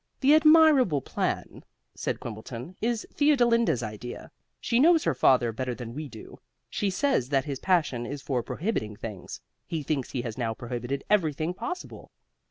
"The 0.21 0.33
admirable 0.33 1.01
plan," 1.01 1.63
said 1.93 2.19
Quimbleton, 2.19 2.75
"is 2.81 3.05
Theodolinda's 3.13 3.83
idea. 3.83 4.31
She 4.59 4.79
knows 4.79 5.03
her 5.03 5.13
father 5.13 5.51
better 5.51 5.75
than 5.75 5.93
we 5.93 6.07
do. 6.09 6.39
She 6.71 6.89
says 6.89 7.29
that 7.29 7.45
his 7.45 7.59
passion 7.59 8.07
is 8.07 8.23
for 8.23 8.41
prohibiting 8.41 8.95
things. 8.95 9.41
He 9.67 9.83
thinks 9.83 10.09
he 10.09 10.23
has 10.23 10.39
now 10.39 10.55
prohibited 10.55 11.03
everything 11.07 11.53
possible. 11.53 12.09